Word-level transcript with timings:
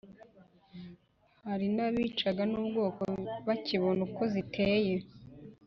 hari 1.47 1.67
n’abicwaga 1.75 2.43
n’ubwoba, 2.51 3.05
bakibona 3.47 4.01
uko 4.07 4.21
ziteye. 4.33 4.95